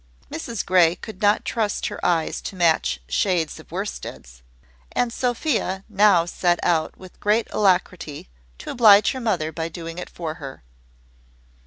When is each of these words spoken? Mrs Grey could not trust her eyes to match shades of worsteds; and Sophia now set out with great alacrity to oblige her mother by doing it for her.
Mrs 0.31 0.65
Grey 0.65 0.95
could 0.95 1.21
not 1.21 1.45
trust 1.45 1.85
her 1.85 2.03
eyes 2.03 2.41
to 2.41 2.55
match 2.55 2.99
shades 3.07 3.59
of 3.59 3.69
worsteds; 3.71 4.41
and 4.93 5.13
Sophia 5.13 5.83
now 5.87 6.25
set 6.25 6.59
out 6.63 6.97
with 6.97 7.19
great 7.19 7.45
alacrity 7.51 8.27
to 8.57 8.71
oblige 8.71 9.11
her 9.11 9.21
mother 9.21 9.51
by 9.51 9.69
doing 9.69 9.99
it 9.99 10.09
for 10.09 10.33
her. 10.41 10.63